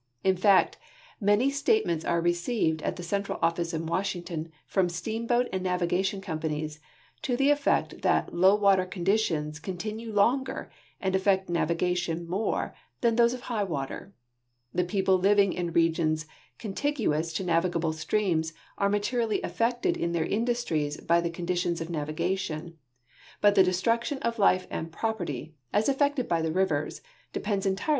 [0.23, 0.79] In fact,
[1.19, 6.79] many statements are received at the central office in Washington from steamboat and navigation companies
[7.21, 13.35] to the effect that low water conditions continue longer and affect navigation more than those
[13.35, 14.11] of high water.
[14.73, 16.25] The people living in regions
[16.57, 22.75] contiguous to navigable streams are materiall}^ affected in their industries by the conditions of navigation,
[23.39, 27.01] but the de struction of life and property, as effected by the rivers,
[27.33, 27.89] depends entire!